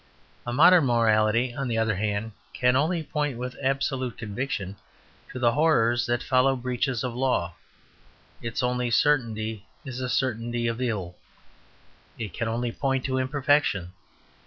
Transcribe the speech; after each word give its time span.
A 0.47 0.51
modern 0.51 0.85
morality, 0.87 1.53
on 1.53 1.67
the 1.67 1.77
other 1.77 1.93
hand, 1.93 2.31
can 2.53 2.75
only 2.75 3.03
point 3.03 3.37
with 3.37 3.55
absolute 3.61 4.17
conviction 4.17 4.77
to 5.29 5.37
the 5.37 5.51
horrors 5.51 6.07
that 6.07 6.23
follow 6.23 6.55
breaches 6.55 7.03
of 7.03 7.13
law; 7.13 7.53
its 8.41 8.63
only 8.63 8.89
certainty 8.89 9.63
is 9.85 10.01
a 10.01 10.09
certainty 10.09 10.65
of 10.65 10.81
ill. 10.81 11.17
It 12.17 12.33
can 12.33 12.47
only 12.47 12.71
point 12.71 13.05
to 13.05 13.19
imperfection. 13.19 13.93